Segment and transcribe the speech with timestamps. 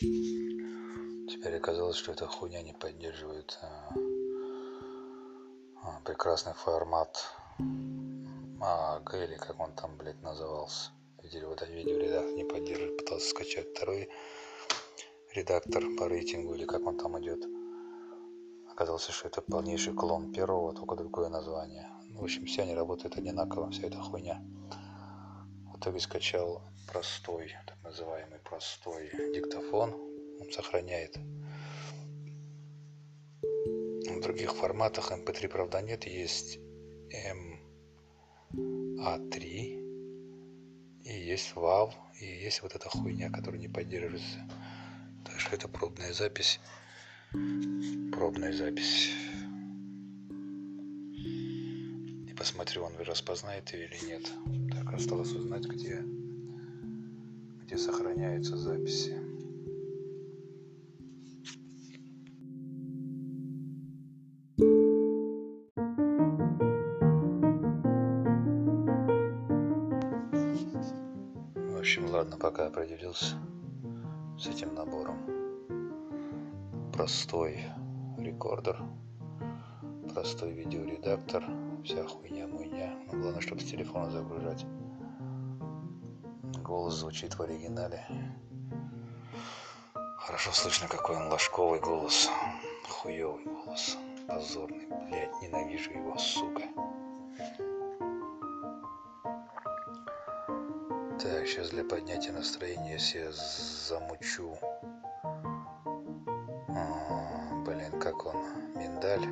[0.00, 3.92] Теперь оказалось, что эта хуйня не поддерживает а,
[5.82, 7.22] а, прекрасный формат
[8.62, 10.92] АГ, или как он там, блядь, назывался.
[11.22, 12.96] Видели, вот видеоредактор не поддерживает.
[12.96, 14.08] Пытался скачать второй
[15.34, 17.44] редактор по рейтингу, или как он там идет.
[18.72, 21.90] Оказалось, что это полнейший клон первого, только другое название.
[22.14, 24.42] В общем, все они работают одинаково, вся эта хуйня.
[25.80, 26.62] Итоге скачал
[26.92, 29.94] простой, так называемый простой диктофон.
[30.38, 31.16] Он сохраняет
[34.06, 36.04] в других форматах MP3, правда, нет.
[36.04, 36.58] Есть
[38.52, 39.40] MA3
[41.04, 44.46] и есть WAV, и есть вот эта хуйня, которая не поддерживается.
[45.24, 46.60] Так что это пробная запись.
[48.12, 49.12] Пробная запись.
[52.40, 54.32] Посмотрю, он распознает ее или нет.
[54.72, 56.02] Так, осталось узнать, где,
[57.62, 59.14] где сохраняются записи.
[71.54, 73.36] В общем, ладно, пока определился
[74.38, 75.18] с этим набором.
[76.94, 77.66] Простой
[78.16, 78.82] рекордер,
[80.12, 81.44] простой видеоредактор,
[81.84, 82.96] вся хуйня-муйня.
[83.06, 84.64] Но главное, чтобы с телефона загружать.
[86.62, 88.04] Голос звучит в оригинале.
[90.18, 92.28] Хорошо слышно, какой он ложковый голос.
[92.88, 93.96] Хуёвый голос.
[94.28, 96.62] Позорный, блядь, ненавижу его, сука.
[101.20, 104.56] Так, сейчас для поднятия настроения себе замучу.
[106.68, 108.36] А, блин, как он?
[108.76, 109.26] Миндаль.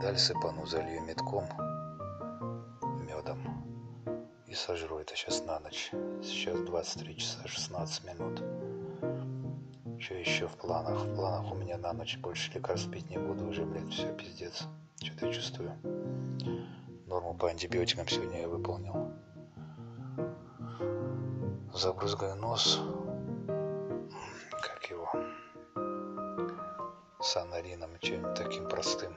[0.00, 1.44] Миндаль сыпану, залью метком,
[3.06, 3.38] медом.
[4.46, 5.90] И сожру это сейчас на ночь.
[6.22, 8.38] Сейчас 23 часа 16 минут.
[10.00, 11.02] Что еще в планах?
[11.02, 13.46] В планах у меня на ночь больше лекарств пить не буду.
[13.46, 14.62] Уже, блядь, все, пиздец.
[15.02, 15.72] Что-то я чувствую.
[17.06, 19.12] Норму по антибиотикам сегодня я выполнил
[21.74, 22.80] забрызгаю нос,
[24.62, 25.12] как его,
[27.20, 29.14] санарином, чем-нибудь таким простым,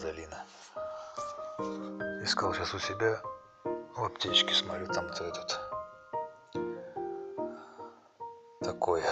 [0.00, 0.44] глазолина.
[2.22, 3.20] Искал сейчас у себя
[3.96, 5.60] в аптечке, смотрю, там-то этот
[8.60, 9.02] такой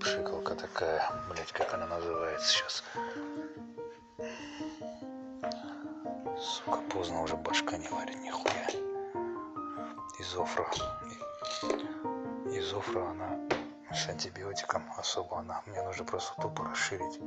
[0.00, 2.84] пшикалка такая, блять, как она называется сейчас.
[6.38, 8.68] Сука, поздно уже башка не варит нихуя.
[10.20, 10.66] Изофра.
[12.46, 13.53] Изофра, она
[13.94, 15.62] с антибиотиком особо она.
[15.66, 17.20] Мне нужно просто тупо расширить.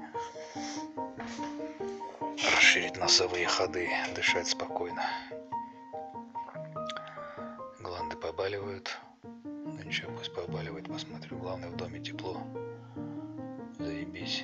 [2.56, 5.04] Расширить носовые ходы, дышать спокойно.
[7.80, 8.98] Гланды побаливают.
[9.34, 11.38] Ну ничего, пусть побаливает, посмотрю.
[11.38, 12.42] Главное, в доме тепло.
[13.80, 14.44] Заебись.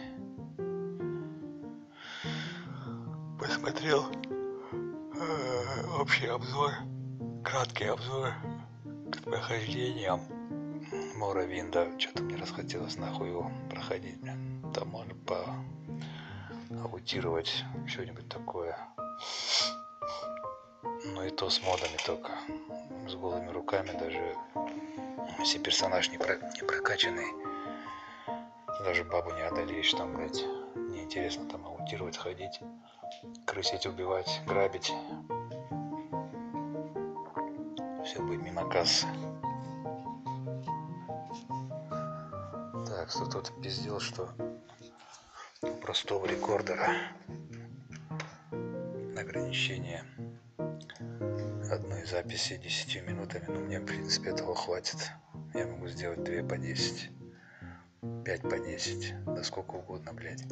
[3.39, 4.05] Посмотрел
[5.99, 6.71] общий обзор,
[7.43, 8.33] краткий обзор
[9.11, 10.21] к прохождениям
[11.15, 11.99] Моровинда.
[11.99, 14.19] Что-то мне расхотелось нахуй его проходить.
[14.73, 15.45] Там можно по
[16.83, 18.77] аутировать что-нибудь такое.
[21.05, 22.31] Ну и то с модами только.
[23.07, 24.35] С голыми руками даже
[25.39, 27.27] если персонаж не, про, не прокачанный,
[28.83, 30.43] даже бабу не одолеешь там, блядь.
[30.75, 32.59] Неинтересно там аутировать, ходить,
[33.45, 34.91] крысить, убивать, грабить
[38.13, 39.07] все будет мимо кассы.
[43.03, 44.29] Так, кто тут пиздел, что
[45.61, 46.87] у простого рекордера
[49.17, 50.05] ограничение
[51.69, 53.43] одной записи 10 минутами.
[53.49, 55.11] Ну, мне, в принципе, этого хватит.
[55.53, 57.09] Я могу сделать 2 по 10,
[58.23, 60.45] 5 по 10, да сколько угодно, блядь.